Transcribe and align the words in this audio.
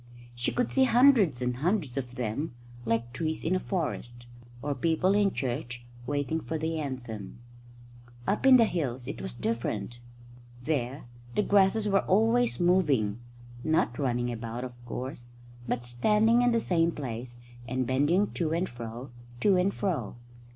She 0.33 0.51
could 0.51 0.71
see 0.71 0.85
hundreds 0.85 1.43
and 1.43 1.57
hundreds 1.57 1.95
of 1.95 2.15
them, 2.15 2.55
like 2.85 3.13
trees 3.13 3.45
in 3.45 3.55
a 3.55 3.59
forest, 3.59 4.25
or 4.63 4.73
people 4.73 5.13
in 5.13 5.31
church 5.31 5.85
waiting 6.07 6.41
for 6.41 6.57
the 6.57 6.79
anthem. 6.79 7.37
Up 8.25 8.47
in 8.47 8.57
the 8.57 8.65
hills 8.65 9.07
it 9.07 9.21
was 9.21 9.35
different. 9.35 9.99
There 10.63 11.03
the 11.35 11.43
grasses 11.43 11.87
were 11.87 11.99
always 11.99 12.59
moving 12.59 13.19
not 13.63 13.99
running 13.99 14.31
about, 14.31 14.63
of 14.63 14.73
course, 14.87 15.27
but 15.67 15.85
standing 15.85 16.41
in 16.41 16.51
the 16.51 16.59
same 16.59 16.91
place 16.91 17.37
and 17.67 17.85
bending 17.85 18.31
to 18.31 18.53
and 18.53 18.67
fro, 18.67 19.11
to 19.41 19.55
and 19.55 19.71
fro. 19.71 20.15